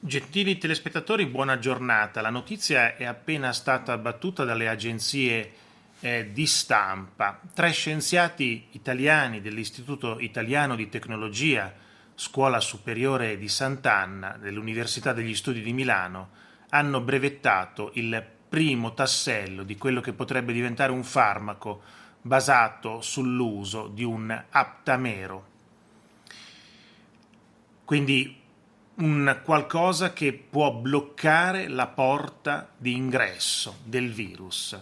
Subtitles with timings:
[0.00, 2.20] Gentili telespettatori, buona giornata.
[2.20, 5.52] La notizia è appena stata battuta dalle agenzie
[5.98, 7.40] eh, di stampa.
[7.52, 11.74] Tre scienziati italiani dell'Istituto Italiano di Tecnologia,
[12.14, 16.28] Scuola Superiore di Sant'Anna, dell'Università degli Studi di Milano,
[16.68, 21.82] hanno brevettato il primo tassello di quello che potrebbe diventare un farmaco
[22.22, 25.46] basato sull'uso di un aptamero.
[27.84, 28.46] Quindi
[29.00, 34.80] un qualcosa che può bloccare la porta di ingresso del virus.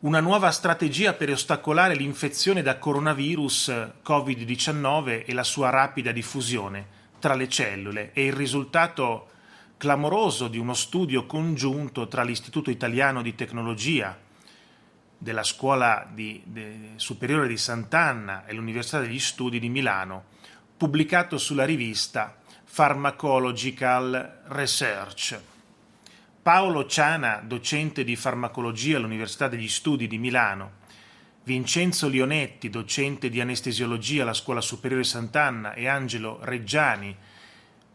[0.00, 3.72] Una nuova strategia per ostacolare l'infezione da coronavirus
[4.04, 9.28] Covid-19 e la sua rapida diffusione tra le cellule e il risultato
[9.76, 14.16] clamoroso di uno studio congiunto tra l'Istituto Italiano di Tecnologia
[15.18, 20.30] della Scuola di, de, Superiore di Sant'Anna e l'Università degli Studi di Milano
[20.82, 22.36] pubblicato sulla rivista
[22.74, 25.40] Pharmacological Research.
[26.42, 30.72] Paolo Ciana, docente di farmacologia all'Università degli Studi di Milano,
[31.44, 37.16] Vincenzo Lionetti, docente di anestesiologia alla Scuola Superiore Sant'Anna, e Angelo Reggiani,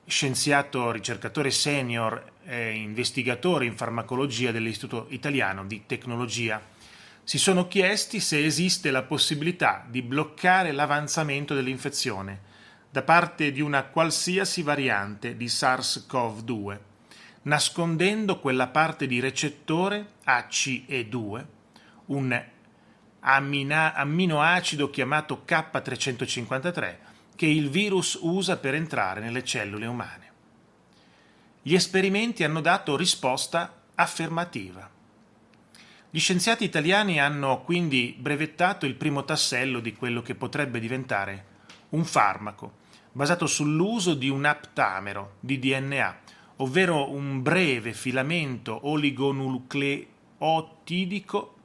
[0.05, 6.61] scienziato ricercatore senior e investigatore in farmacologia dell'Istituto Italiano di Tecnologia,
[7.21, 12.46] si sono chiesti se esiste la possibilità di bloccare l'avanzamento dell'infezione
[12.97, 16.79] da parte di una qualsiasi variante di SARS-CoV-2,
[17.43, 21.45] nascondendo quella parte di recettore ACE2,
[22.05, 22.45] un
[23.19, 26.95] ammina- amminoacido chiamato K353
[27.35, 30.31] che il virus usa per entrare nelle cellule umane.
[31.61, 34.89] Gli esperimenti hanno dato risposta affermativa.
[36.09, 41.45] Gli scienziati italiani hanno quindi brevettato il primo tassello di quello che potrebbe diventare
[41.89, 42.85] un farmaco
[43.17, 46.19] basato sull'uso di un aptamero di DNA,
[46.57, 51.55] ovvero un breve filamento oligonucleotidico,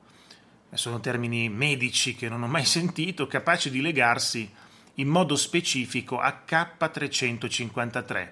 [0.72, 4.50] sono termini medici che non ho mai sentito, capace di legarsi
[4.94, 8.30] in modo specifico a K353,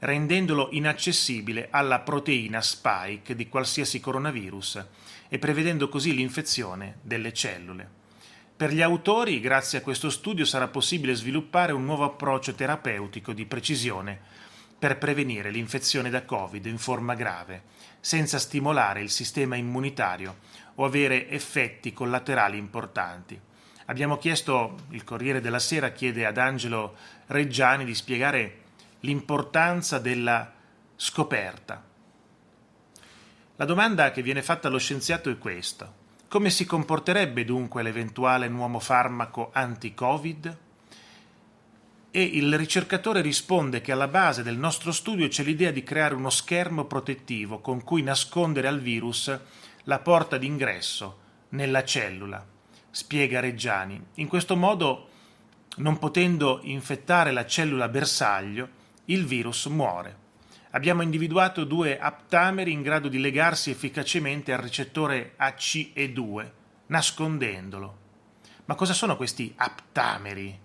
[0.00, 4.84] rendendolo inaccessibile alla proteina spike di qualsiasi coronavirus
[5.30, 7.97] e prevedendo così l'infezione delle cellule.
[8.58, 13.46] Per gli autori, grazie a questo studio, sarà possibile sviluppare un nuovo approccio terapeutico di
[13.46, 14.18] precisione
[14.76, 17.62] per prevenire l'infezione da Covid in forma grave,
[18.00, 20.38] senza stimolare il sistema immunitario
[20.74, 23.40] o avere effetti collaterali importanti.
[23.84, 26.96] Abbiamo chiesto, il Corriere della Sera chiede ad Angelo
[27.26, 28.62] Reggiani di spiegare
[29.02, 30.52] l'importanza della
[30.96, 31.84] scoperta.
[33.54, 35.97] La domanda che viene fatta allo scienziato è questa.
[36.28, 40.58] Come si comporterebbe dunque l'eventuale nuovo farmaco anti-Covid?
[42.10, 46.28] E il ricercatore risponde che alla base del nostro studio c'è l'idea di creare uno
[46.28, 49.34] schermo protettivo con cui nascondere al virus
[49.84, 51.18] la porta d'ingresso
[51.50, 52.46] nella cellula,
[52.90, 53.98] spiega Reggiani.
[54.16, 55.08] In questo modo,
[55.76, 58.68] non potendo infettare la cellula bersaglio,
[59.06, 60.26] il virus muore
[60.70, 66.50] abbiamo individuato due aptameri in grado di legarsi efficacemente al ricettore ACE2,
[66.86, 67.96] nascondendolo.
[68.66, 70.58] Ma cosa sono questi aptameri?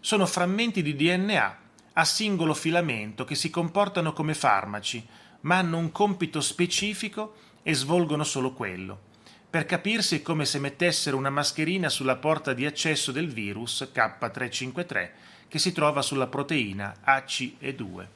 [0.00, 1.58] Sono frammenti di DNA
[1.94, 5.06] a singolo filamento che si comportano come farmaci,
[5.40, 9.00] ma hanno un compito specifico e svolgono solo quello.
[9.48, 15.10] Per capirsi è come se mettessero una mascherina sulla porta di accesso del virus K353
[15.48, 18.15] che si trova sulla proteina ACE2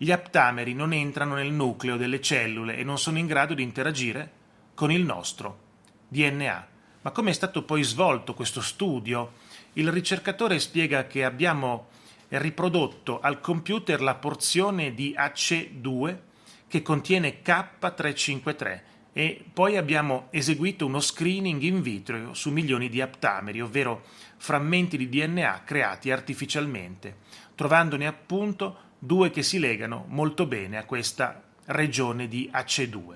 [0.00, 4.30] gli aptameri non entrano nel nucleo delle cellule e non sono in grado di interagire
[4.74, 5.58] con il nostro
[6.06, 6.68] DNA.
[7.02, 9.32] Ma come è stato poi svolto questo studio?
[9.74, 11.88] Il ricercatore spiega che abbiamo
[12.28, 16.16] riprodotto al computer la porzione di AC2
[16.68, 18.80] che contiene K353
[19.12, 24.04] e poi abbiamo eseguito uno screening in vitro su milioni di aptameri, ovvero
[24.36, 27.16] frammenti di DNA creati artificialmente,
[27.56, 33.14] trovandone appunto due che si legano molto bene a questa regione di AC2,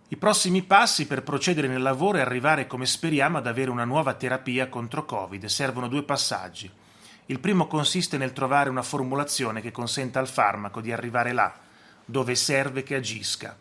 [0.09, 4.15] I prossimi passi per procedere nel lavoro e arrivare, come speriamo, ad avere una nuova
[4.15, 6.69] terapia contro Covid servono due passaggi.
[7.27, 11.57] Il primo consiste nel trovare una formulazione che consenta al farmaco di arrivare là,
[12.03, 13.57] dove serve che agisca.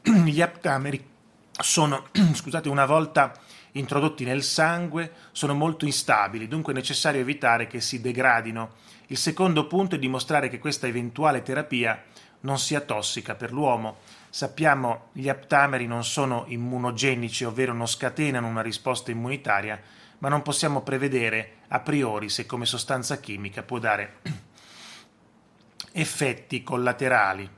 [0.24, 1.06] Gli aptameri
[1.50, 3.38] sono, scusate, una volta
[3.72, 8.72] introdotti nel sangue, sono molto instabili, dunque è necessario evitare che si degradino.
[9.06, 12.02] Il secondo punto è dimostrare che questa eventuale terapia
[12.40, 13.98] non sia tossica per l'uomo.
[14.30, 19.80] Sappiamo che gli aptameri non sono immunogenici, ovvero non scatenano una risposta immunitaria,
[20.18, 24.18] ma non possiamo prevedere a priori se come sostanza chimica può dare
[25.92, 27.50] effetti collaterali.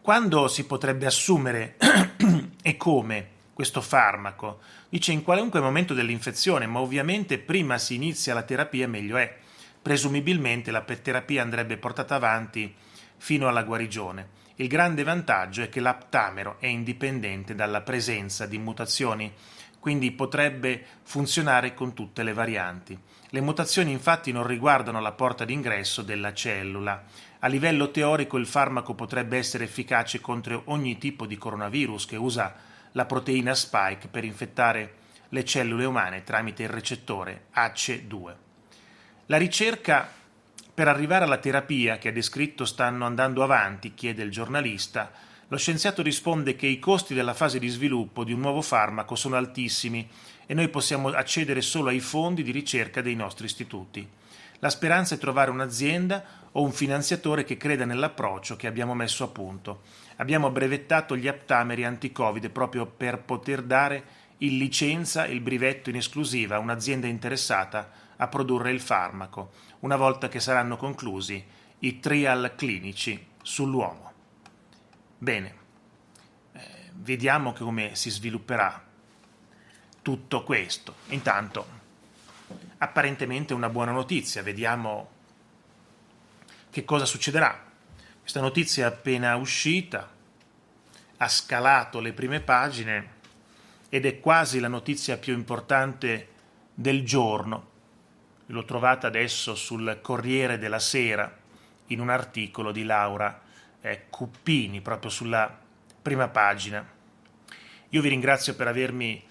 [0.00, 1.76] Quando si potrebbe assumere
[2.62, 4.60] e come questo farmaco?
[4.90, 9.38] Dice in qualunque momento dell'infezione, ma ovviamente prima si inizia la terapia meglio è.
[9.80, 12.74] Presumibilmente la terapia andrebbe portata avanti
[13.16, 14.42] fino alla guarigione.
[14.56, 19.32] Il grande vantaggio è che l'aptamero è indipendente dalla presenza di mutazioni
[19.84, 22.98] quindi potrebbe funzionare con tutte le varianti.
[23.28, 27.04] Le mutazioni infatti non riguardano la porta d'ingresso della cellula.
[27.40, 32.54] A livello teorico il farmaco potrebbe essere efficace contro ogni tipo di coronavirus che usa
[32.96, 34.94] la proteina spike per infettare
[35.30, 38.34] le cellule umane tramite il recettore AC2.
[39.26, 40.08] La ricerca
[40.72, 45.10] per arrivare alla terapia che ha descritto stanno andando avanti, chiede il giornalista,
[45.48, 49.36] lo scienziato risponde che i costi della fase di sviluppo di un nuovo farmaco sono
[49.36, 50.08] altissimi
[50.46, 54.08] e noi possiamo accedere solo ai fondi di ricerca dei nostri istituti.
[54.64, 59.28] La speranza è trovare un'azienda o un finanziatore che creda nell'approccio che abbiamo messo a
[59.28, 59.82] punto.
[60.16, 64.04] Abbiamo brevettato gli aptameri anti-Covid proprio per poter dare
[64.38, 69.50] in licenza il brevetto in esclusiva a un'azienda interessata a produrre il farmaco,
[69.80, 71.44] una volta che saranno conclusi
[71.80, 74.12] i trial clinici sull'uomo.
[75.18, 75.54] Bene,
[76.52, 76.60] eh,
[76.94, 78.82] vediamo come si svilupperà
[80.00, 80.94] tutto questo.
[81.08, 81.82] Intanto,
[82.78, 85.10] apparentemente una buona notizia, vediamo
[86.70, 87.72] che cosa succederà.
[88.20, 90.10] Questa notizia è appena uscita,
[91.18, 93.12] ha scalato le prime pagine
[93.88, 96.28] ed è quasi la notizia più importante
[96.74, 97.70] del giorno.
[98.46, 101.32] L'ho trovata adesso sul Corriere della Sera
[101.88, 103.40] in un articolo di Laura
[103.80, 105.56] eh, Cuppini proprio sulla
[106.02, 106.84] prima pagina.
[107.90, 109.22] Io vi ringrazio per avermi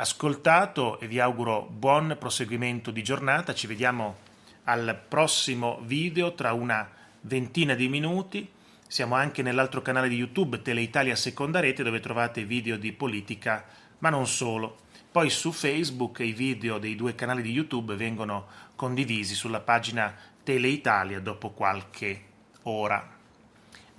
[0.00, 3.52] ascoltato e vi auguro buon proseguimento di giornata.
[3.52, 4.16] Ci vediamo
[4.64, 6.88] al prossimo video tra una
[7.20, 8.50] ventina di minuti.
[8.88, 13.66] Siamo anche nell'altro canale di YouTube Teleitalia Seconda Rete dove trovate video di politica,
[13.98, 14.78] ma non solo.
[15.12, 18.46] Poi su Facebook i video dei due canali di YouTube vengono
[18.76, 22.22] condivisi sulla pagina Teleitalia dopo qualche
[22.62, 23.19] ora.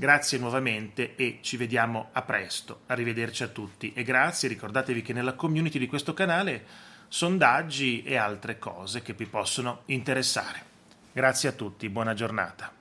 [0.01, 2.79] Grazie nuovamente e ci vediamo a presto.
[2.87, 4.49] Arrivederci a tutti e grazie.
[4.49, 6.65] Ricordatevi che nella community di questo canale
[7.07, 10.63] sondaggi e altre cose che vi possono interessare.
[11.11, 12.80] Grazie a tutti, buona giornata.